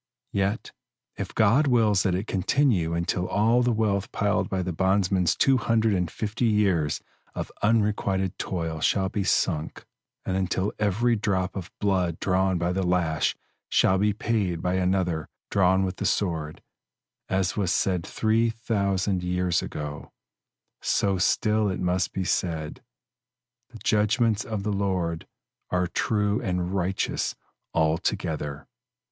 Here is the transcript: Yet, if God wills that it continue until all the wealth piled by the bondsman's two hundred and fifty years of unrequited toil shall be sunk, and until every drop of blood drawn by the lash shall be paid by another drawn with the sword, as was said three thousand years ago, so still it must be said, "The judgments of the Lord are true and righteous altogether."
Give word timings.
Yet, 0.31 0.71
if 1.15 1.35
God 1.35 1.67
wills 1.67 2.01
that 2.01 2.15
it 2.15 2.25
continue 2.25 2.95
until 2.95 3.27
all 3.27 3.61
the 3.61 3.71
wealth 3.71 4.11
piled 4.11 4.49
by 4.49 4.63
the 4.63 4.73
bondsman's 4.73 5.35
two 5.35 5.57
hundred 5.57 5.93
and 5.93 6.09
fifty 6.09 6.47
years 6.47 7.01
of 7.35 7.51
unrequited 7.61 8.39
toil 8.39 8.79
shall 8.81 9.09
be 9.09 9.23
sunk, 9.23 9.85
and 10.25 10.35
until 10.35 10.73
every 10.79 11.15
drop 11.15 11.55
of 11.55 11.69
blood 11.79 12.19
drawn 12.19 12.57
by 12.57 12.71
the 12.73 12.81
lash 12.81 13.35
shall 13.69 13.99
be 13.99 14.11
paid 14.11 14.59
by 14.59 14.73
another 14.73 15.29
drawn 15.51 15.83
with 15.85 15.97
the 15.97 16.07
sword, 16.07 16.63
as 17.29 17.55
was 17.55 17.71
said 17.71 18.03
three 18.03 18.49
thousand 18.49 19.21
years 19.21 19.61
ago, 19.61 20.11
so 20.81 21.19
still 21.19 21.69
it 21.69 21.79
must 21.79 22.11
be 22.11 22.23
said, 22.23 22.81
"The 23.69 23.77
judgments 23.77 24.45
of 24.45 24.63
the 24.63 24.73
Lord 24.73 25.27
are 25.69 25.85
true 25.85 26.41
and 26.41 26.73
righteous 26.73 27.35
altogether." 27.71 28.67